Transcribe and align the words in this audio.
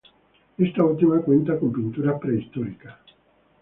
Esta 0.57 0.83
última 0.83 1.19
cuenta 1.21 1.59
con 1.59 1.71
pinturas 1.71 2.19
prehistóricas. 2.19 2.97